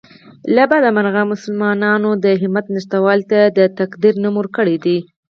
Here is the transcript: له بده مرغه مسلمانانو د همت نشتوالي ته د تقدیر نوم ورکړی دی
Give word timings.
له 0.55 0.63
بده 0.71 0.89
مرغه 0.95 1.23
مسلمانانو 1.33 2.09
د 2.23 2.25
همت 2.41 2.65
نشتوالي 2.75 3.25
ته 3.31 3.39
د 3.57 3.59
تقدیر 3.79 4.13
نوم 4.23 4.35
ورکړی 4.37 4.75
دی 4.85 4.97